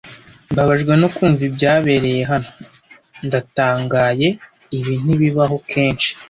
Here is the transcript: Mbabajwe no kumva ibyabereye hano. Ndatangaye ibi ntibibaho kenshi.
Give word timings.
Mbabajwe 0.51 0.93
no 1.01 1.07
kumva 1.15 1.41
ibyabereye 1.49 2.21
hano. 2.31 2.49
Ndatangaye 3.27 4.27
ibi 4.77 4.93
ntibibaho 5.03 5.55
kenshi. 5.69 6.09